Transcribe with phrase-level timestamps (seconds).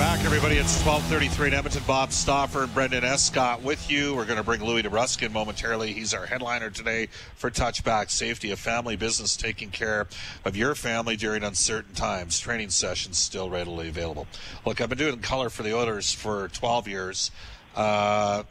[0.00, 0.56] Back, everybody.
[0.56, 1.82] It's 1233 in Edmonton.
[1.86, 4.14] Bob Stauffer and Brendan Escott with you.
[4.14, 5.92] We're going to bring Louis DeBrusk in momentarily.
[5.92, 10.06] He's our headliner today for Touchback Safety, a family business taking care
[10.46, 12.40] of your family during uncertain times.
[12.40, 14.26] Training sessions still readily available.
[14.64, 17.30] Look, I've been doing color for the Oilers for 12 years.
[17.76, 18.44] Uh,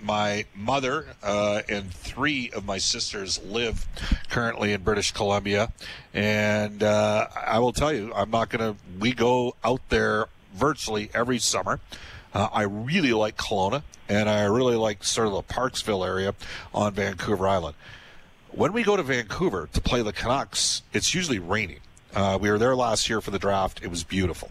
[0.00, 3.88] my mother uh, and three of my sisters live
[4.30, 5.72] currently in British Columbia,
[6.14, 8.80] and uh, I will tell you, I'm not going to.
[9.00, 11.80] We go out there virtually every summer.
[12.34, 16.34] Uh, I really like Kelowna, and I really like sort of the Parksville area
[16.74, 17.76] on Vancouver Island.
[18.50, 21.80] When we go to Vancouver to play the Canucks, it's usually raining.
[22.14, 23.80] Uh, we were there last year for the draft.
[23.82, 24.50] It was beautiful.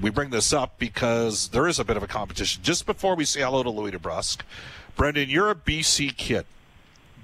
[0.00, 2.62] We bring this up because there is a bit of a competition.
[2.64, 4.40] Just before we say hello to Louis DeBrusk,
[4.96, 6.46] Brendan, you're a BC kid.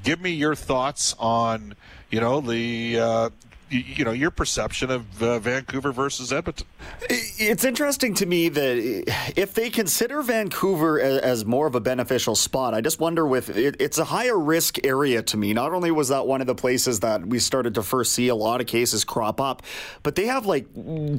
[0.04, 1.74] Give me your thoughts on,
[2.10, 3.30] you know, the uh,
[3.70, 6.66] you know your perception of uh, Vancouver versus Edmonton.
[7.08, 12.74] It's interesting to me that if they consider Vancouver as more of a beneficial spot,
[12.74, 15.52] I just wonder with it's a higher risk area to me.
[15.54, 18.34] Not only was that one of the places that we started to first see a
[18.34, 19.62] lot of cases crop up,
[20.02, 20.66] but they have like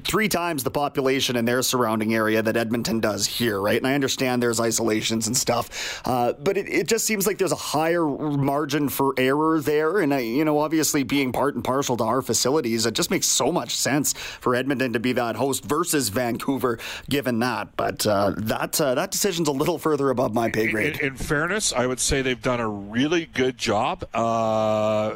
[0.03, 3.77] three times the population in their surrounding area that Edmonton does here, right?
[3.77, 7.52] And I understand there's isolations and stuff, uh, but it, it just seems like there's
[7.52, 9.99] a higher margin for error there.
[9.99, 12.88] And I, you know, obviously being part and parcel to our facility facilities.
[12.88, 17.38] It just makes so much sense for Edmonton to be that host versus Vancouver, given
[17.39, 17.75] that.
[17.75, 21.00] But uh, that uh, that decision's a little further above my pay grade.
[21.00, 25.14] In, in, fairness, I would say they've done a really good job uh,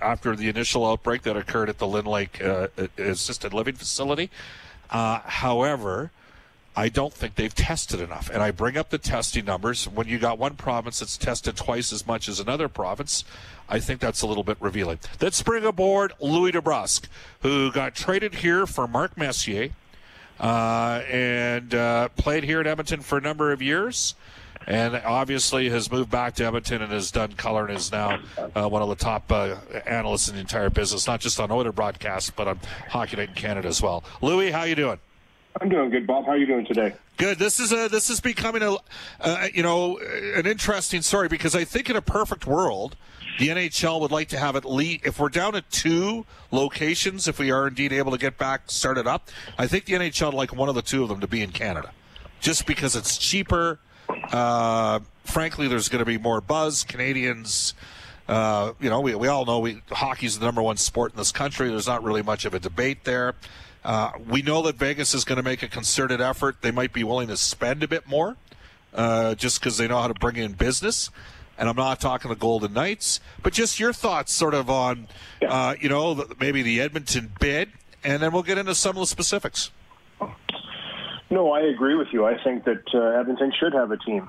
[0.00, 2.66] after the initial outbreak that occurred at the Lynn Lake uh,
[2.98, 4.30] Assisted Living Facility.
[4.90, 6.10] Uh, however,
[6.76, 8.28] I don't think they've tested enough.
[8.30, 9.86] And I bring up the testing numbers.
[9.88, 13.24] When you got one province that's tested twice as much as another province,
[13.68, 14.98] I think that's a little bit revealing.
[15.20, 17.06] Let's bring aboard Louis DeBrusk,
[17.42, 19.70] who got traded here for Mark Messier
[20.40, 24.16] uh, and uh, played here at Edmonton for a number of years.
[24.66, 28.18] And obviously has moved back to Edmonton and has done color and is now
[28.56, 29.56] uh, one of the top uh,
[29.86, 32.58] analysts in the entire business, not just on Oiler broadcasts, but on
[32.88, 34.02] Hockey Night in Canada as well.
[34.22, 34.98] Louis, how you doing?
[35.60, 36.24] I'm doing good, Bob.
[36.26, 36.94] How are you doing today?
[37.16, 37.38] Good.
[37.38, 38.76] This is a this is becoming a
[39.20, 42.96] uh, you know an interesting story because I think in a perfect world,
[43.38, 47.38] the NHL would like to have at least if we're down at two locations, if
[47.38, 50.54] we are indeed able to get back started up, I think the NHL would like
[50.54, 51.92] one of the two of them to be in Canada,
[52.40, 53.78] just because it's cheaper.
[54.32, 56.82] Uh, frankly, there's going to be more buzz.
[56.82, 57.74] Canadians.
[58.26, 61.30] Uh, you know, we, we all know we, hockey's the number one sport in this
[61.30, 61.68] country.
[61.68, 63.34] There's not really much of a debate there.
[63.84, 66.62] Uh, we know that Vegas is going to make a concerted effort.
[66.62, 68.36] They might be willing to spend a bit more
[68.94, 71.10] uh, just because they know how to bring in business.
[71.58, 75.06] And I'm not talking the Golden Knights, but just your thoughts sort of on,
[75.46, 77.70] uh, you know, maybe the Edmonton bid,
[78.02, 79.70] and then we'll get into some of the specifics.
[81.30, 82.24] No, I agree with you.
[82.26, 84.28] I think that uh, Edmonton should have a team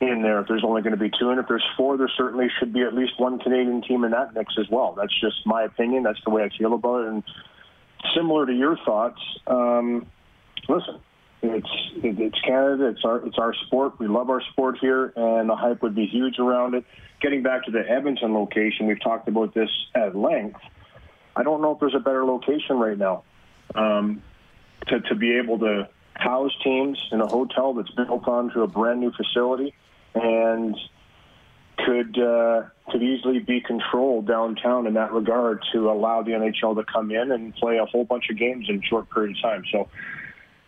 [0.00, 1.30] in there if there's only going to be two.
[1.30, 4.34] And if there's four, there certainly should be at least one Canadian team in that
[4.34, 4.92] mix as well.
[4.92, 6.02] That's just my opinion.
[6.02, 7.08] That's the way I feel about it.
[7.08, 7.22] And
[8.14, 10.06] similar to your thoughts, um,
[10.68, 11.00] listen,
[11.42, 12.88] it's it's Canada.
[12.88, 13.98] It's our it's our sport.
[13.98, 16.84] We love our sport here, and the hype would be huge around it.
[17.20, 20.60] Getting back to the Edmonton location, we've talked about this at length.
[21.36, 23.22] I don't know if there's a better location right now
[23.74, 24.22] um,
[24.88, 29.00] to to be able to house teams in a hotel that's built onto a brand
[29.00, 29.72] new facility
[30.14, 30.76] and
[31.84, 36.84] could uh, could easily be controlled downtown in that regard to allow the NHL to
[36.84, 39.64] come in and play a whole bunch of games in a short period of time.
[39.70, 39.88] So,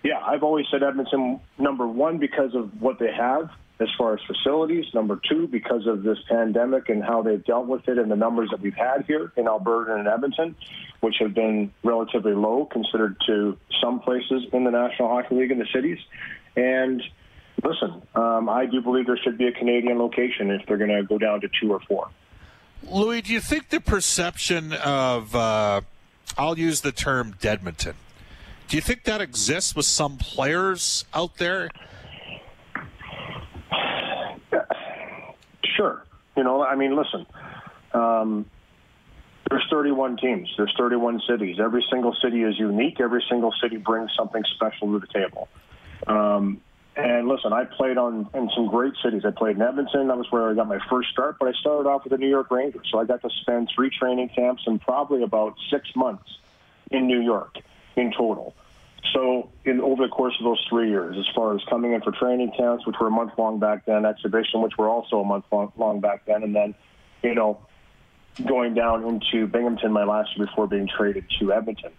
[0.03, 3.50] yeah, I've always said Edmonton number one because of what they have
[3.81, 4.85] as far as facilities.
[4.94, 8.50] Number two because of this pandemic and how they've dealt with it and the numbers
[8.50, 10.55] that we've had here in Alberta and Edmonton,
[11.00, 15.58] which have been relatively low considered to some places in the National Hockey League in
[15.58, 15.99] the cities.
[16.56, 17.02] And
[17.65, 21.03] listen, um, I do believe there should be a Canadian location if they're going to
[21.03, 22.09] go down to two or four.
[22.83, 25.83] Louis, do you think the perception of, uh,
[26.39, 27.95] I'll use the term Deadmonton,
[28.69, 31.71] do you think that exists with some players out there?
[35.77, 36.05] Sure.
[36.37, 37.25] You know, I mean, listen,
[37.95, 38.45] um,
[39.51, 40.49] There's 31 teams.
[40.57, 41.59] There's 31 cities.
[41.59, 43.01] Every single city is unique.
[43.01, 45.49] Every single city brings something special to the table.
[46.07, 46.61] Um,
[47.05, 49.23] and listen, I played on in some great cities.
[49.25, 50.08] I played in Edmonton.
[50.08, 51.37] That was where I got my first start.
[51.38, 53.91] But I started off with the New York Rangers, so I got to spend three
[53.91, 56.38] training camps and probably about six months
[56.91, 57.56] in New York
[57.97, 58.55] in total.
[59.12, 62.12] So, in over the course of those three years, as far as coming in for
[62.12, 65.47] training camps, which were a month long back then, exhibition, which were also a month
[65.50, 66.75] long, long back then, and then,
[67.23, 67.58] you know,
[68.47, 71.93] going down into Binghamton my last year before being traded to Edmonton.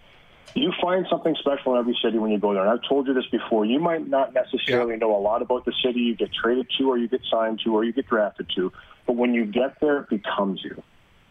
[0.53, 2.61] You find something special in every city when you go there.
[2.63, 3.65] And I've told you this before.
[3.65, 4.99] You might not necessarily yeah.
[4.99, 7.73] know a lot about the city you get traded to, or you get signed to,
[7.73, 8.71] or you get drafted to,
[9.05, 10.83] but when you get there, it becomes you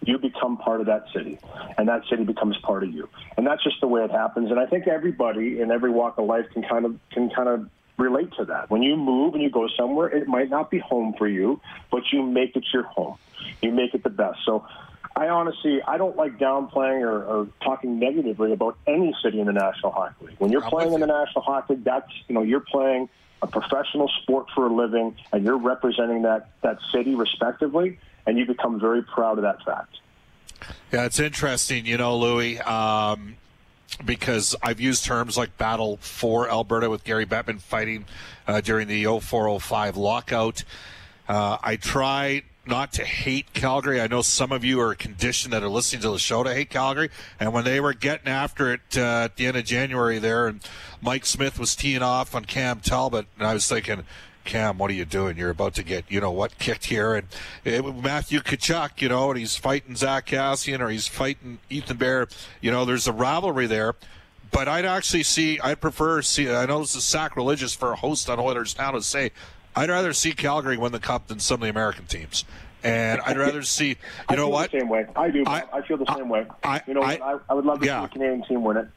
[0.03, 1.39] you become part of that city,
[1.77, 3.09] and that city becomes part of you.
[3.37, 4.51] And that's just the way it happens.
[4.51, 7.69] And I think everybody in every walk of life can kind of can kind of
[7.99, 8.71] relate to that.
[8.71, 12.13] When you move and you go somewhere, it might not be home for you, but
[12.13, 13.17] you make it your home.
[13.61, 14.39] You make it the best.
[14.45, 14.67] So
[15.17, 19.53] I honestly, I don't like downplaying or, or talking negatively about any city in the
[19.53, 20.37] National Hockey League.
[20.39, 23.09] When you're I'm playing in the National Hockey League, that's you know you're playing
[23.43, 28.47] a professional sport for a living, and you're representing that that city respectively and you
[28.47, 29.99] become very proud of that fact.
[30.93, 33.37] Yeah, it's interesting, you know, Louis, um,
[34.05, 38.05] because I've used terms like battle for Alberta with Gary Bettman fighting
[38.47, 40.65] uh, during the 0405 lockout.
[41.29, 44.01] Uh, I try not to hate Calgary.
[44.01, 46.71] I know some of you are conditioned that are listening to the show to hate
[46.71, 47.11] Calgary.
[47.39, 50.61] And when they were getting after it uh, at the end of January there, and
[51.03, 54.05] Mike Smith was teeing off on Cam Talbot, and I was thinking,
[54.45, 55.37] Cam, what are you doing?
[55.37, 57.15] You're about to get, you know, what kicked here.
[57.15, 57.27] And
[57.65, 62.29] it, Matthew Tkachuk, you know, and he's fighting Zack Kassian or he's fighting Ethan Bear.
[62.61, 63.97] You know, there's a rivalry there.
[64.51, 68.29] But I'd actually see, I'd prefer see, I know this is sacrilegious for a host
[68.29, 69.31] on Oilers now to say,
[69.75, 72.45] I'd rather see Calgary win the cup than some of the American teams.
[72.83, 73.97] And I'd rather see,
[74.31, 74.71] you know what?
[74.71, 75.07] same way.
[75.15, 75.45] I do.
[75.47, 76.47] I, I feel the same way.
[76.63, 78.01] I, you know, I, I, would love to yeah.
[78.01, 78.89] see a Canadian team win it.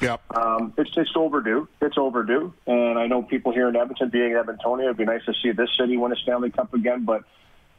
[0.00, 0.36] Yep.
[0.36, 1.68] Um, it's it's overdue.
[1.80, 5.34] It's overdue, and I know people here in Edmonton, being Edmontonian, it'd be nice to
[5.40, 7.04] see this city win a Stanley Cup again.
[7.04, 7.22] But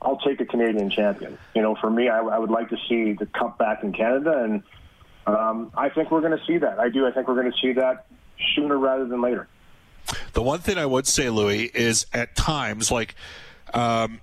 [0.01, 1.38] I'll take a Canadian champion.
[1.53, 4.41] You know, for me, I, I would like to see the cup back in Canada,
[4.41, 4.63] and
[5.27, 6.79] um, I think we're going to see that.
[6.79, 7.05] I do.
[7.05, 8.05] I think we're going to see that
[8.55, 9.50] sooner rather than later.
[10.33, 13.15] The one thing I would say, Louis, is at times like.
[13.73, 14.19] Um,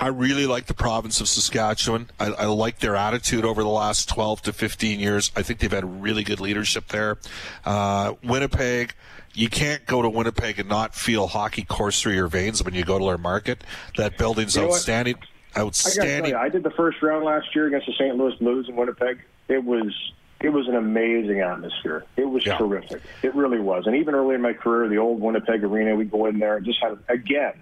[0.00, 2.08] I really like the province of Saskatchewan.
[2.18, 5.30] I, I, like their attitude over the last 12 to 15 years.
[5.36, 7.18] I think they've had really good leadership there.
[7.64, 8.94] Uh, Winnipeg,
[9.34, 12.84] you can't go to Winnipeg and not feel hockey course through your veins when you
[12.84, 13.64] go to their market.
[13.96, 15.16] That building's you know outstanding.
[15.56, 16.34] Outstanding.
[16.34, 18.16] I, I did the first round last year against the St.
[18.16, 19.20] Louis Blues in Winnipeg.
[19.48, 19.94] It was
[20.42, 22.04] it was an amazing atmosphere.
[22.16, 22.58] It was yeah.
[22.58, 23.02] terrific.
[23.22, 23.86] It really was.
[23.86, 26.66] And even early in my career, the old Winnipeg Arena, we'd go in there and
[26.66, 27.54] just had again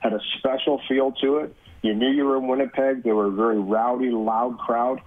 [0.00, 1.56] had a special feel to it
[1.86, 3.04] you knew you were in Winnipeg.
[3.04, 5.00] They were a very rowdy, loud crowd.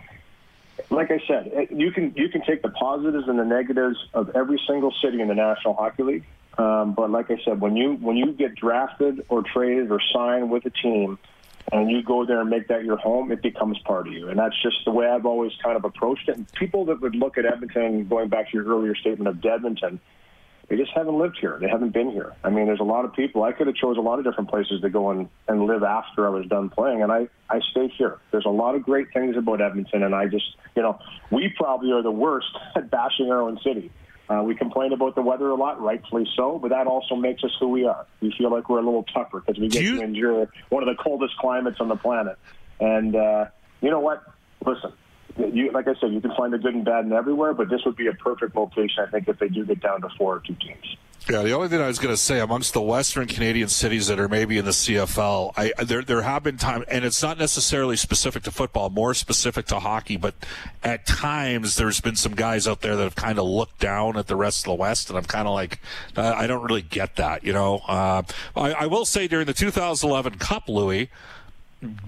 [0.90, 4.62] Like I said, you can you can take the positives and the negatives of every
[4.66, 6.24] single city in the National Hockey League.
[6.58, 10.50] Um, but like I said, when you when you get drafted or traded or signed
[10.50, 11.20] with a team,
[11.72, 14.30] and you go there and make that your home, it becomes part of you.
[14.30, 16.38] And that's just the way I've always kind of approached it.
[16.38, 20.00] And people that would look at Edmonton, going back to your earlier statement of Edmonton,
[20.70, 21.58] they just haven't lived here.
[21.60, 22.36] They haven't been here.
[22.44, 23.44] I mean, there's a lot of people.
[23.44, 26.28] I could have chose a lot of different places to go and, and live after
[26.28, 28.20] I was done playing, and I, I stayed here.
[28.30, 30.46] There's a lot of great things about Edmonton, and I just,
[30.76, 31.00] you know,
[31.32, 33.92] we probably are the worst at bashing our own city.
[34.30, 37.52] Uh, we complain about the weather a lot, rightfully so, but that also makes us
[37.60, 38.06] who we are.
[38.22, 39.98] We feel like we're a little tougher because we get you...
[39.98, 42.38] to endure one of the coldest climates on the planet.
[42.80, 43.46] And uh,
[43.82, 44.24] you know what?
[44.64, 44.94] Listen,
[45.36, 47.82] you, like I said, you can find the good and bad in everywhere, but this
[47.86, 50.40] would be a perfect location, I think, if they do get down to four or
[50.42, 50.98] two teams.
[51.28, 54.20] Yeah, the only thing I was going to say amongst the Western Canadian cities that
[54.20, 57.98] are maybe in the CFL, I, there there have been times, and it's not necessarily
[57.98, 60.18] specific to football, more specific to hockey.
[60.18, 60.34] But
[60.84, 64.28] at times, there's been some guys out there that have kind of looked down at
[64.28, 65.80] the rest of the West, and I'm kind of like,
[66.16, 67.82] I don't really get that, you know.
[67.88, 68.24] Uh,
[68.56, 71.10] I, I will say during the 2011 Cup, Louis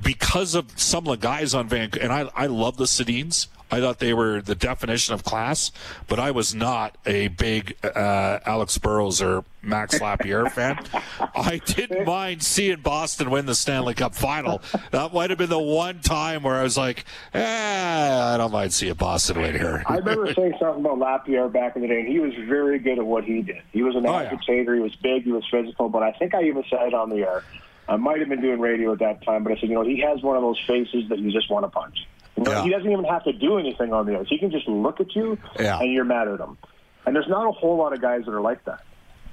[0.03, 3.47] because of some of the guys on Vancouver, and I, I love the Sedins.
[3.71, 5.71] I thought they were the definition of class,
[6.07, 10.83] but I was not a big uh, Alex Burrows or Max Lapierre fan.
[11.19, 14.61] I didn't mind seeing Boston win the Stanley Cup final.
[14.91, 18.73] That might have been the one time where I was like, eh, I don't mind
[18.73, 19.83] seeing Boston win here.
[19.85, 22.99] I remember saying something about Lapierre back in the day, and he was very good
[22.99, 23.61] at what he did.
[23.71, 24.79] He was an oh, agitator, yeah.
[24.79, 27.17] he was big, he was physical, but I think I even said it on the
[27.17, 27.43] air.
[27.87, 29.99] I might have been doing radio at that time, but I said, you know, he
[30.01, 32.07] has one of those faces that you just want to punch.
[32.41, 32.63] You know, yeah.
[32.63, 34.27] He doesn't even have to do anything on the ice.
[34.29, 35.79] He can just look at you, yeah.
[35.79, 36.57] and you're mad at him.
[37.05, 38.83] And there's not a whole lot of guys that are like that.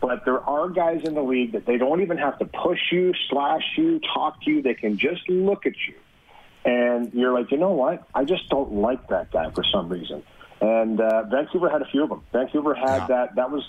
[0.00, 3.12] But there are guys in the league that they don't even have to push you,
[3.28, 4.62] slash you, talk to you.
[4.62, 5.94] They can just look at you
[6.64, 8.06] And you're like, you know what?
[8.14, 10.22] I just don't like that guy for some reason.
[10.60, 12.22] And uh, Vancouver had a few of them.
[12.32, 13.06] Vancouver had yeah.
[13.08, 13.34] that.
[13.36, 13.64] That was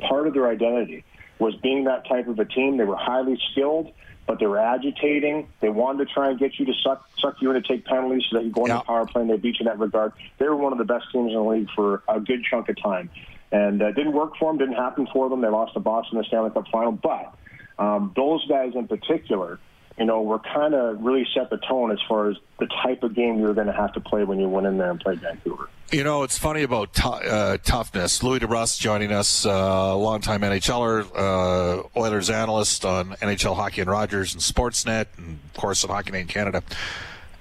[0.00, 1.04] part of their identity
[1.38, 2.76] was being that type of a team.
[2.76, 3.92] They were highly skilled,
[4.26, 5.48] but they were agitating.
[5.60, 8.24] They wanted to try and get you to suck suck you in to take penalties
[8.30, 8.78] so that you go into yeah.
[8.78, 10.12] the power play and they beat you in that regard.
[10.38, 12.80] They were one of the best teams in the league for a good chunk of
[12.82, 13.10] time.
[13.52, 15.40] And uh, didn't work for them, didn't happen for them.
[15.40, 16.92] They lost to Boston in the Stanley Cup final.
[16.92, 17.34] But
[17.78, 19.58] um, those guys in particular–
[19.98, 23.14] you know, were kind of really set the tone as far as the type of
[23.14, 25.20] game you were going to have to play when you went in there and played
[25.20, 25.68] Vancouver.
[25.92, 28.22] You know, it's funny about t- uh, toughness.
[28.22, 34.34] Louis DeBrusk joining us, uh, longtime NHLer, uh, Oilers analyst on NHL Hockey and Rogers
[34.34, 36.62] and Sportsnet, and of course on Hockey Night in Canada.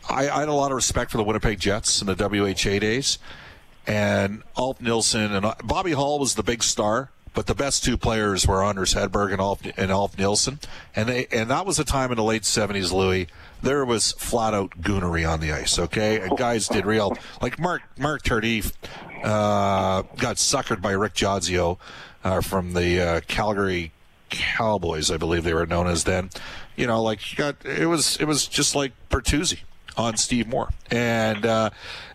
[0.07, 3.17] I, I had a lot of respect for the Winnipeg Jets in the WHA days,
[3.87, 7.97] and Ulf Nilsson and uh, Bobby Hull was the big star but the best two
[7.97, 10.59] players were Anders Hedberg and Ulf, and Ulf Nilsson,
[10.95, 13.27] and they and that was a time in the late '70s, Louis.
[13.61, 15.79] There was flat out goonery on the ice.
[15.79, 18.73] Okay, and guys did real like Mark Marc Tardif
[19.23, 21.77] uh, got suckered by Rick Jodzio
[22.23, 23.91] uh, from the uh, Calgary
[24.29, 26.29] Cowboys, I believe they were known as then.
[26.75, 29.59] You know, like got it was it was just like Bertuzzi
[29.95, 31.69] on Steve Moore, and uh,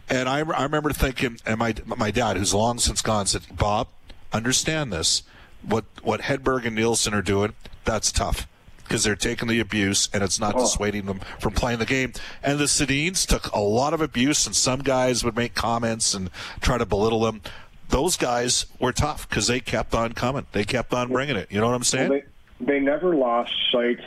[0.08, 3.88] and I, I remember thinking, and my my dad, who's long since gone, said, Bob
[4.32, 5.23] understand this.
[5.62, 7.54] What what Hedberg and Nilsson are doing,
[7.85, 8.47] that's tough
[8.88, 10.61] because they're taking the abuse and it's not oh.
[10.61, 12.12] dissuading them from playing the game.
[12.42, 16.30] And the Sedins took a lot of abuse, and some guys would make comments and
[16.61, 17.42] try to belittle them.
[17.90, 20.47] Those guys were tough because they kept on coming.
[20.52, 21.50] They kept on bringing it.
[21.50, 22.11] You know what I'm saying?
[22.11, 22.20] Well,
[22.61, 24.00] they, they never lost sight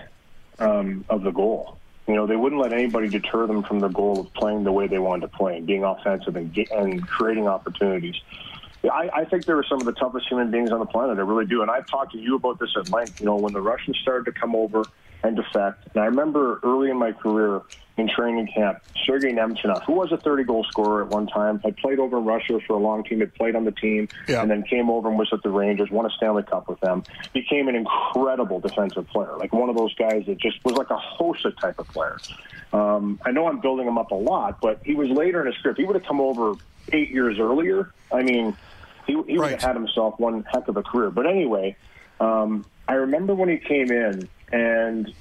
[0.59, 1.77] um, of the goal.
[2.07, 4.87] You know, they wouldn't let anybody deter them from the goal of playing the way
[4.87, 8.19] they wanted to play and being offensive and, and creating opportunities.
[8.89, 11.17] I, I think there are some of the toughest human beings on the planet.
[11.17, 11.61] I really do.
[11.61, 13.19] And I've talked to you about this at length.
[13.19, 14.83] You know, when the Russians started to come over
[15.23, 17.61] and defect, and I remember early in my career
[17.97, 21.77] in training camp, Sergei Nemchinov, who was a 30 goal scorer at one time, had
[21.77, 24.41] played over in Russia for a long team, had played on the team, yeah.
[24.41, 27.03] and then came over and was at the Rangers, won a Stanley Cup with them,
[27.33, 30.97] became an incredible defensive player, like one of those guys that just was like a
[30.97, 32.17] Hossa type of player.
[32.73, 35.61] Um, I know I'm building him up a lot, but he was later in his
[35.61, 35.73] career.
[35.73, 36.53] If he would have come over
[36.93, 38.55] eight years earlier, I mean,
[39.05, 41.09] he, he would have had himself one heck of a career.
[41.11, 41.75] But anyway,
[42.19, 45.13] um, I remember when he came in, and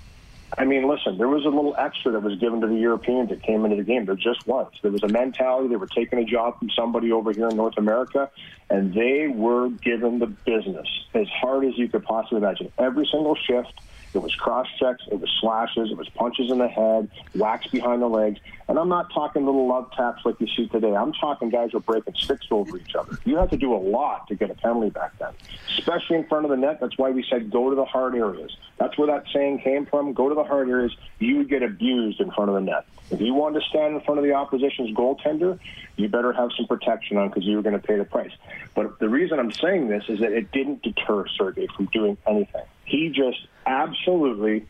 [0.59, 3.43] I mean, listen, there was a little extra that was given to the Europeans that
[3.43, 4.05] came into the game.
[4.05, 4.73] There just was.
[4.83, 5.69] There was a mentality.
[5.69, 8.31] They were taking a job from somebody over here in North America,
[8.69, 12.73] and they were given the business as hard as you could possibly imagine.
[12.79, 13.73] Every single shift
[14.15, 18.03] it was cross checks, it was slashes, it was punches in the head, whacks behind
[18.03, 18.41] the legs.
[18.69, 20.95] And I'm not talking little love taps like you see today.
[20.95, 23.19] I'm talking guys were breaking sticks over each other.
[23.25, 25.33] You had to do a lot to get a penalty back then,
[25.79, 26.81] especially in front of the net.
[26.81, 28.57] That's why we said go to the hard areas.
[28.79, 30.13] That's where that saying came from.
[30.13, 30.97] Go to the hard areas.
[31.19, 32.87] You would get abused in front of the net.
[33.11, 35.59] If you wanted to stand in front of the opposition's goaltender,
[35.97, 38.31] you better have some protection on because you were going to pay the price.
[38.75, 42.65] But the reason I'm saying this is that it didn't deter Sergey from doing anything.
[42.85, 44.67] He just absolutely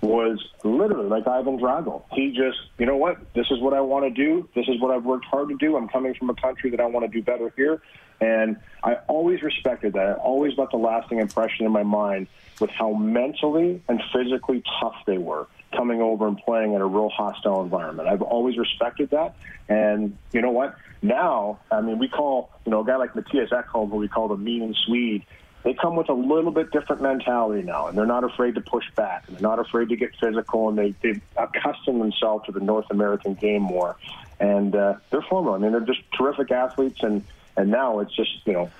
[0.00, 2.04] was literally like Ivan Drago.
[2.12, 3.18] He just, you know what?
[3.34, 4.48] This is what I want to do.
[4.54, 5.76] This is what I've worked hard to do.
[5.76, 7.82] I'm coming from a country that I want to do better here.
[8.20, 10.06] And I always respected that.
[10.06, 12.28] I always left a lasting impression in my mind
[12.60, 17.10] with how mentally and physically tough they were coming over and playing in a real
[17.10, 18.08] hostile environment.
[18.08, 19.36] I've always respected that.
[19.68, 20.76] And you know what?
[21.02, 24.28] Now, I mean, we call, you know, a guy like Mattias Ekholm, who we call
[24.28, 25.24] the mean Swede,
[25.64, 28.84] they come with a little bit different mentality now, and they're not afraid to push
[28.94, 32.60] back, and they're not afraid to get physical, and they, they've accustomed themselves to the
[32.60, 33.96] North American game more.
[34.40, 35.54] And uh, they're formidable.
[35.54, 37.24] I mean, they're just terrific athletes, and,
[37.56, 38.70] and now it's just, you know,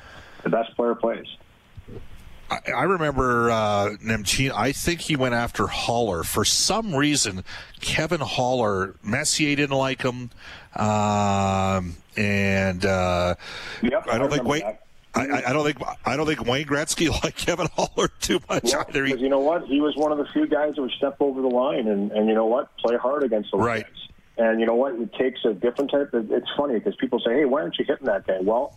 [0.44, 1.26] the best player plays.
[2.50, 4.52] I remember uh, Nemchin.
[4.52, 7.44] I think he went after Haller for some reason.
[7.80, 10.30] Kevin Haller, Messier didn't like him,
[10.74, 13.34] um, and uh,
[13.82, 14.64] yep, I don't I think wait.
[15.14, 18.84] I, I, don't think I don't think Wayne Gretzky liked Kevin Haller too much yeah,
[18.88, 19.04] either.
[19.04, 21.40] Because you know what, he was one of the few guys that would step over
[21.40, 23.84] the line, and, and you know what, play hard against those right.
[23.84, 23.92] guys.
[24.36, 26.14] And you know what, it takes a different type.
[26.14, 28.76] Of, it's funny because people say, "Hey, why aren't you hitting that guy?" Well,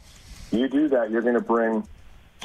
[0.51, 1.87] you do that, you're going to bring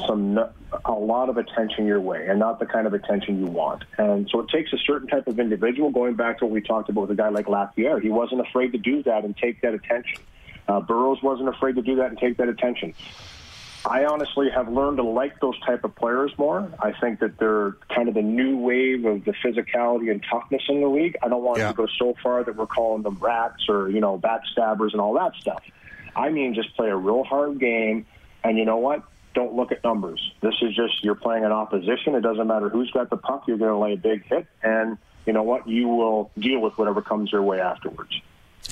[0.07, 0.39] some
[0.85, 3.85] a lot of attention your way and not the kind of attention you want.
[3.97, 5.91] And so it takes a certain type of individual.
[5.91, 8.73] Going back to what we talked about with a guy like Lapierre, he wasn't afraid
[8.73, 10.21] to do that and take that attention.
[10.69, 12.95] Uh, Burrows wasn't afraid to do that and take that attention.
[13.87, 16.69] I honestly have learned to like those type of players more.
[16.81, 20.81] I think that they're kind of the new wave of the physicality and toughness in
[20.81, 21.17] the league.
[21.23, 21.69] I don't want yeah.
[21.69, 25.15] to go so far that we're calling them rats or you know backstabbers and all
[25.15, 25.63] that stuff.
[26.17, 28.07] I mean, just play a real hard game,
[28.43, 29.05] and you know what?
[29.35, 30.33] Don't look at numbers.
[30.41, 32.17] This is just you're playing an opposition.
[32.17, 33.45] It doesn't matter who's got the puck.
[33.47, 36.77] You're going to lay a big hit, and you know what, you will deal with
[36.79, 38.21] whatever comes your way afterwards.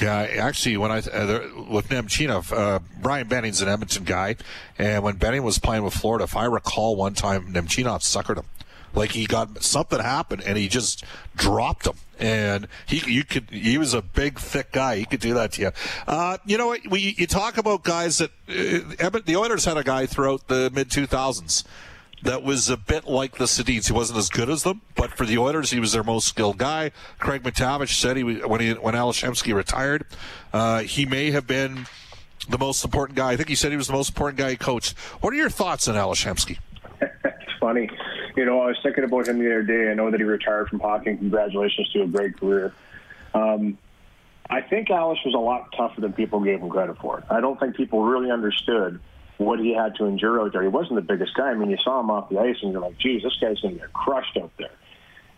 [0.00, 4.36] Yeah, actually, when I uh, with Nemchinov, uh, Brian Benning's an Edmonton guy,
[4.78, 8.46] and when Benning was playing with Florida, if I recall, one time Nemchinov suckered him.
[8.94, 11.94] Like he got something happened and he just dropped him.
[12.18, 14.96] And he, you could, he was a big, thick guy.
[14.96, 15.70] He could do that to you.
[16.06, 16.86] Uh, you know what?
[16.88, 20.90] We, you talk about guys that, uh, the Oilers had a guy throughout the mid
[20.90, 21.64] 2000s
[22.24, 23.86] that was a bit like the Sedins.
[23.86, 26.58] He wasn't as good as them, but for the Oilers, he was their most skilled
[26.58, 26.90] guy.
[27.18, 30.06] Craig MacTavish said he when he when Ales Hemsky retired,
[30.52, 31.86] uh, he may have been
[32.48, 33.32] the most important guy.
[33.32, 34.98] I think he said he was the most important guy he coached.
[35.20, 36.58] What are your thoughts on Ales Hemsky?
[37.00, 37.88] it's funny.
[38.36, 39.90] You know, I was thinking about him the other day.
[39.90, 41.16] I know that he retired from hockey.
[41.16, 42.74] Congratulations to a great career.
[43.34, 43.78] Um,
[44.48, 47.22] I think Ales was a lot tougher than people gave him credit for.
[47.30, 49.00] I don't think people really understood
[49.38, 50.62] what he had to endure out there.
[50.62, 51.50] He wasn't the biggest guy.
[51.50, 53.74] I mean, you saw him off the ice and you're like, geez, this guy's going
[53.74, 54.70] to get crushed out there.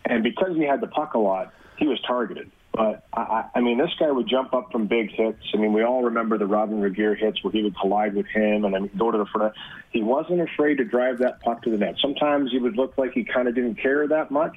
[0.05, 2.51] And because he had the puck a lot, he was targeted.
[2.73, 5.39] But I, I mean, this guy would jump up from big hits.
[5.53, 8.65] I mean, we all remember the Robyn Regehr hits where he would collide with him
[8.65, 9.55] and then go to the front.
[9.89, 11.95] He wasn't afraid to drive that puck to the net.
[11.99, 14.55] Sometimes he would look like he kind of didn't care that much,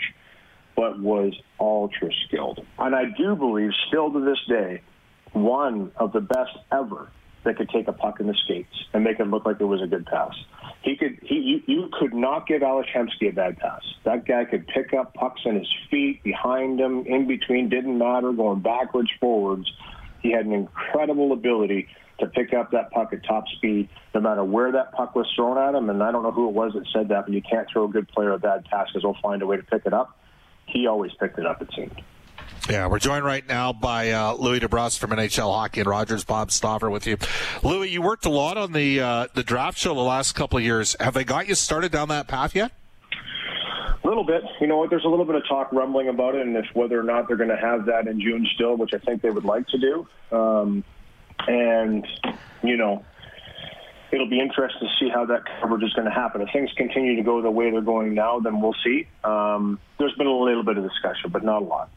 [0.76, 2.64] but was ultra skilled.
[2.78, 4.82] And I do believe, still to this day,
[5.32, 7.08] one of the best ever
[7.44, 9.82] that could take a puck in the skates and make it look like it was
[9.82, 10.34] a good pass.
[10.82, 13.82] He could he you, you could not give Ales Hemsky a bad pass.
[14.04, 18.32] That guy could pick up pucks in his feet, behind him, in between, didn't matter,
[18.32, 19.70] going backwards, forwards.
[20.20, 21.88] He had an incredible ability
[22.20, 25.58] to pick up that puck at top speed, no matter where that puck was thrown
[25.58, 25.88] at him.
[25.90, 27.88] And I don't know who it was that said that, but you can't throw a
[27.88, 30.18] good player a bad pass because they'll find a way to pick it up.
[30.66, 32.00] He always picked it up, it seemed.
[32.70, 36.22] Yeah, we're joined right now by uh, Louis DeBrusk from NHL Hockey and Rogers.
[36.22, 37.16] Bob Stauffer with you.
[37.64, 40.62] Louis, you worked a lot on the uh, the draft show the last couple of
[40.62, 40.94] years.
[41.00, 42.70] Have they got you started down that path yet?
[44.04, 44.44] A little bit.
[44.60, 47.02] You know, there's a little bit of talk rumbling about it, and if whether or
[47.02, 49.66] not they're going to have that in June still, which I think they would like
[49.66, 50.06] to do.
[50.30, 50.84] Um,
[51.48, 52.06] and
[52.62, 53.04] you know,
[54.12, 56.40] it'll be interesting to see how that coverage is going to happen.
[56.40, 59.08] If things continue to go the way they're going now, then we'll see.
[59.24, 61.90] Um, there's been a little bit of discussion, but not a lot.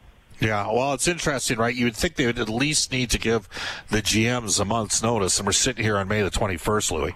[0.44, 1.74] Yeah, well, it's interesting, right?
[1.74, 3.48] You would think they would at least need to give
[3.90, 7.16] the GMs a month's notice, and we're sitting here on May the 21st, Louis.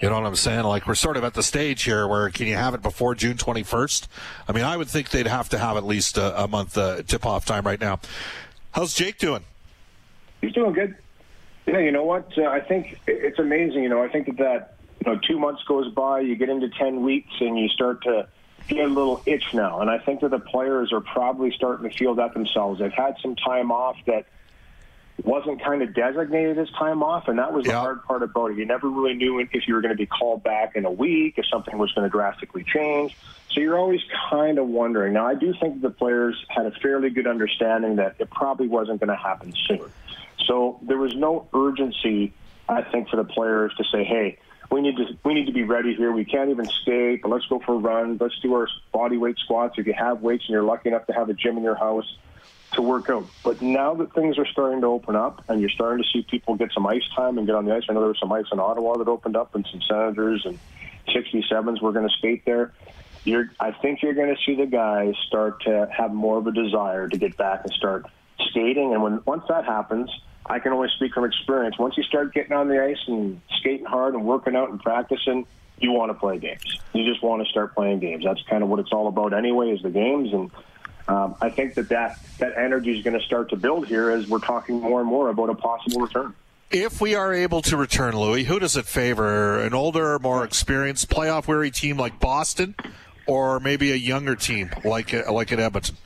[0.00, 0.64] You know what I'm saying?
[0.64, 3.36] Like we're sort of at the stage here where can you have it before June
[3.36, 4.08] 21st?
[4.48, 7.02] I mean, I would think they'd have to have at least a, a month uh,
[7.02, 8.00] tip-off time right now.
[8.70, 9.44] How's Jake doing?
[10.40, 10.96] He's doing good.
[11.66, 12.32] Yeah, you know what?
[12.38, 13.82] Uh, I think it's amazing.
[13.82, 16.70] You know, I think that that you know two months goes by, you get into
[16.70, 18.26] 10 weeks, and you start to
[18.76, 19.80] get a little itch now.
[19.80, 22.80] And I think that the players are probably starting to feel that themselves.
[22.80, 24.26] They've had some time off that
[25.24, 28.56] wasn't kind of designated as time off, and that was the hard part about it.
[28.56, 31.34] You never really knew if you were going to be called back in a week,
[31.36, 33.16] if something was going to drastically change.
[33.50, 35.12] So you're always kind of wondering.
[35.12, 39.00] Now, I do think the players had a fairly good understanding that it probably wasn't
[39.00, 39.90] going to happen soon.
[40.46, 42.32] So there was no urgency,
[42.68, 44.38] I think, for the players to say, hey,
[44.70, 46.12] we need to we need to be ready here.
[46.12, 48.18] We can't even skate, but let's go for a run.
[48.20, 49.74] Let's do our body weight squats.
[49.78, 52.16] If you have weights and you're lucky enough to have a gym in your house
[52.72, 53.26] to work out.
[53.42, 56.54] But now that things are starting to open up and you're starting to see people
[56.54, 58.46] get some ice time and get on the ice, I know there was some ice
[58.52, 60.58] in Ottawa that opened up and some Senators and
[61.08, 62.72] 67s were going to skate there.
[63.24, 66.52] You're, I think you're going to see the guys start to have more of a
[66.52, 68.06] desire to get back and start
[68.50, 68.94] skating.
[68.94, 70.10] And when once that happens,
[70.46, 71.78] I can only speak from experience.
[71.78, 75.46] Once you start getting on the ice and skating hard and working out and practicing,
[75.78, 76.78] you want to play games.
[76.92, 78.24] You just want to start playing games.
[78.24, 80.32] That's kind of what it's all about anyway, is the games.
[80.32, 80.50] And
[81.08, 84.28] um, I think that, that that energy is going to start to build here as
[84.28, 86.34] we're talking more and more about a possible return.
[86.70, 89.58] If we are able to return, Louis, who does it favor?
[89.58, 92.76] An older, more experienced, playoff weary team like Boston,
[93.26, 95.96] or maybe a younger team like like at Edmonton?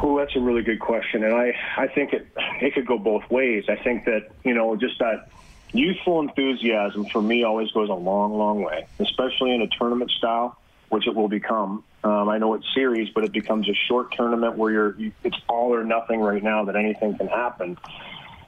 [0.00, 2.28] Oh, that's a really good question, and I I think it
[2.60, 3.64] it could go both ways.
[3.68, 5.28] I think that you know just that
[5.72, 10.56] youthful enthusiasm for me always goes a long, long way, especially in a tournament style,
[10.88, 11.84] which it will become.
[12.04, 15.36] Um, I know it's series, but it becomes a short tournament where you're you, it's
[15.48, 17.76] all or nothing right now that anything can happen.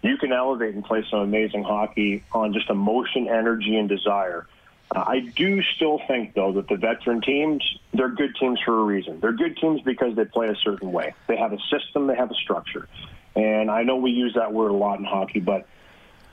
[0.02, 4.46] You can elevate and play some amazing hockey on just emotion, energy, and desire.
[4.94, 8.82] Uh, I do still think, though, that the veteran teams, they're good teams for a
[8.82, 9.20] reason.
[9.20, 11.14] They're good teams because they play a certain way.
[11.28, 12.88] They have a system, they have a structure.
[13.36, 15.66] And I know we use that word a lot in hockey, but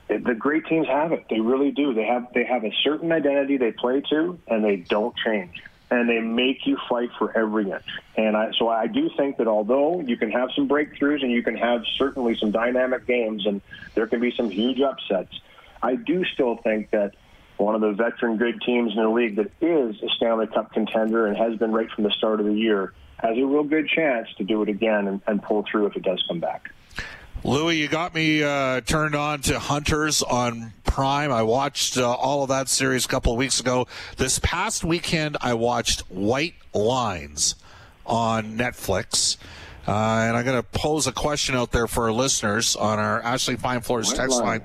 [0.08, 1.26] the great teams have it.
[1.30, 1.94] They really do.
[1.94, 5.62] They have they have a certain identity they play to, and they don't change.
[5.90, 7.84] And they make you fight for every inch.
[8.16, 11.42] And I, so I do think that although you can have some breakthroughs and you
[11.42, 13.62] can have certainly some dynamic games, and
[13.94, 15.40] there can be some huge upsets,
[15.82, 17.14] I do still think that
[17.58, 21.26] one of the veteran good teams in the league that is a Stanley Cup contender
[21.26, 24.28] and has been right from the start of the year, has a real good chance
[24.38, 26.70] to do it again and, and pull through if it does come back.
[27.44, 31.30] Louis, you got me uh, turned on to Hunters on Prime.
[31.30, 33.86] I watched uh, all of that series a couple of weeks ago.
[34.16, 37.54] This past weekend, I watched White Lines
[38.04, 39.36] on Netflix.
[39.86, 43.22] Uh, and I'm going to pose a question out there for our listeners on our
[43.22, 44.60] Ashley Fine Floors text line.
[44.60, 44.62] line.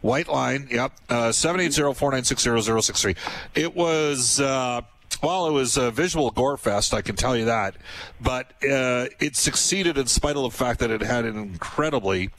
[0.00, 3.16] White line, yep, uh, 780
[3.54, 4.40] It was.
[4.40, 4.82] Uh,
[5.22, 7.76] well, it was a visual gore fest, I can tell you that.
[8.20, 12.30] But uh, it succeeded in spite of the fact that it had an incredibly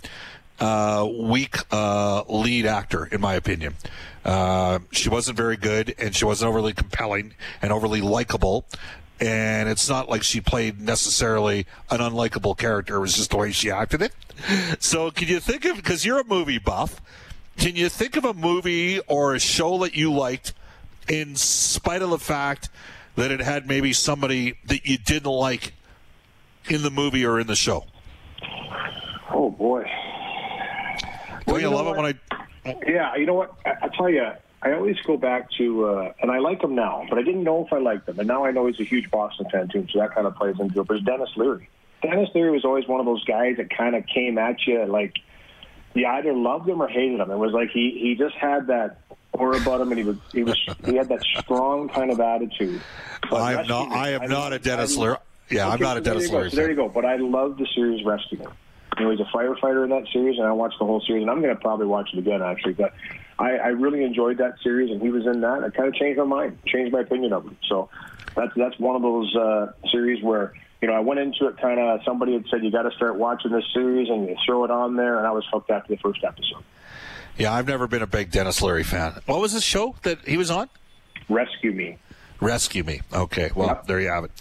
[0.60, 3.76] uh, weak uh, lead actor, in my opinion.
[4.26, 8.66] Uh, she wasn't very good, and she wasn't overly compelling and overly likable.
[9.20, 12.96] And it's not like she played necessarily an unlikable character.
[12.96, 14.14] It was just the way she acted it.
[14.80, 17.00] So, can you think of, because you're a movie buff,
[17.62, 20.54] can you think of a movie or a show that you liked
[21.08, 22.70] in spite of the fact
[23.16, 25.74] that it had maybe somebody that you didn't like
[26.70, 27.86] in the movie or in the show?
[29.30, 29.84] Oh boy!
[29.84, 32.16] Don't well, you, you love it when
[32.66, 32.76] I?
[32.88, 33.54] Yeah, you know what?
[33.64, 34.26] I, I tell you,
[34.64, 37.64] I always go back to, uh, and I like him now, but I didn't know
[37.64, 40.00] if I liked him, and now I know he's a huge Boston fan too, so
[40.00, 40.88] that kind of plays into it.
[40.88, 41.70] But it's Denis Leary.
[42.02, 45.14] Denis Leary was always one of those guys that kind of came at you like
[45.94, 47.32] you either loved him or hated him.
[47.32, 48.98] It was like he he just had that
[49.34, 52.82] aura about him, and he was he was he had that strong kind of attitude.
[53.32, 53.92] I am not.
[53.92, 55.18] I am I not a Denis Leary.
[55.50, 56.50] Yeah, okay, I'm not a Denis Leary.
[56.50, 56.90] So there you go.
[56.90, 58.40] But I love the series Rescue.
[58.98, 61.32] You know, he's a firefighter in that series, and I watched the whole series, and
[61.32, 62.74] I'm going to probably watch it again actually.
[62.74, 62.94] But
[63.40, 65.64] I, I really enjoyed that series, and he was in that.
[65.64, 67.58] It kind of changed my mind, changed my opinion of him.
[67.68, 67.90] So
[68.36, 71.80] that's that's one of those uh, series where you know, I went into it kind
[71.80, 74.72] of, somebody had said, you got to start watching this series and you throw it
[74.72, 76.64] on there, and I was hooked after the first episode.
[77.38, 79.20] Yeah, I've never been a big Denis Leary fan.
[79.26, 80.70] What was the show that he was on?
[81.30, 81.98] Rescue Me.
[82.42, 83.02] Rescue Me.
[83.14, 83.86] Okay, well, yep.
[83.86, 84.32] there you have it.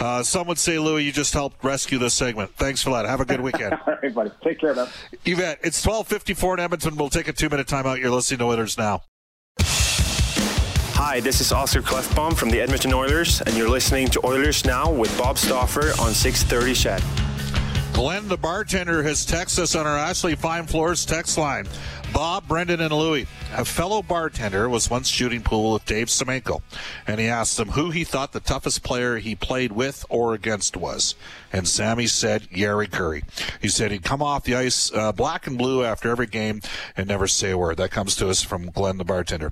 [0.00, 2.50] Uh, some would say, Louis, you just helped rescue this segment.
[2.56, 3.06] Thanks for that.
[3.06, 3.74] Have a good weekend.
[3.86, 4.30] All right, buddy.
[4.42, 4.88] Take care, man.
[5.24, 6.96] Yvette, it's 1254 in Edmonton.
[6.96, 8.00] We'll take a two-minute timeout.
[8.00, 9.02] You're listening to Winners Now.
[11.06, 14.90] Hi, this is Oscar Klefbom from the Edmonton Oilers, and you're listening to Oilers Now
[14.90, 17.02] with Bob Stauffer on 630 CHED.
[17.92, 21.66] Glenn, the bartender, has texted us on our Ashley Fine Floors text line.
[22.14, 23.26] Bob, Brendan, and Louie.
[23.56, 26.62] A fellow bartender was once shooting pool with Dave Semenko,
[27.08, 30.76] and he asked him who he thought the toughest player he played with or against
[30.76, 31.16] was.
[31.52, 33.24] And Sammy said Jari Kurri.
[33.60, 36.62] He said he'd come off the ice uh, black and blue after every game
[36.96, 37.78] and never say a word.
[37.78, 39.50] That comes to us from Glenn, the bartender.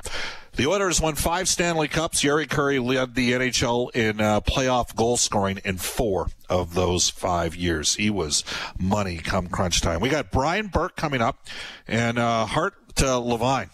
[0.55, 2.22] The Oilers won five Stanley Cups.
[2.22, 7.57] Jari Kurri led the NHL in uh, playoff goal scoring in four of those five
[7.57, 7.94] years.
[7.94, 8.44] He was
[8.79, 10.01] money come crunch time.
[10.01, 11.46] We got Brian Burke coming up
[11.88, 13.71] and uh, Hart Levine.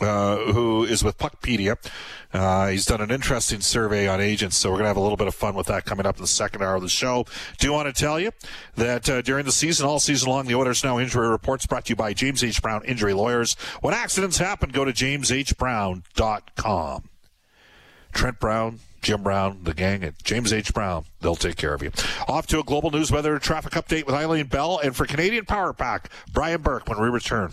[0.00, 1.76] Uh, who is with Puckpedia.
[2.32, 5.16] Uh, he's done an interesting survey on agents, so we're going to have a little
[5.16, 7.24] bit of fun with that coming up in the second hour of the show.
[7.58, 8.32] Do want to tell you
[8.76, 11.90] that uh, during the season, all season long, the Oilers Now Injury Reports brought to
[11.90, 12.62] you by James H.
[12.62, 13.54] Brown Injury Lawyers.
[13.80, 17.08] When accidents happen, go to jameshbrown.com.
[18.12, 20.72] Trent Brown, Jim Brown, the gang at James H.
[20.72, 21.04] Brown.
[21.20, 21.92] They'll take care of you.
[22.28, 24.80] Off to a global news weather traffic update with Eileen Bell.
[24.82, 27.52] And for Canadian Power Pack, Brian Burke when we return.